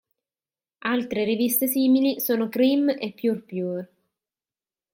Altre 0.93 1.23
riviste 1.25 1.67
simili 1.67 2.19
sono 2.19 2.49
"Cream" 2.49 2.89
e 2.89 3.13
"Pure 3.13 3.39
Pure". 3.41 3.93